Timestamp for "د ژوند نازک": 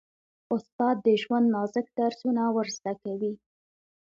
1.05-1.87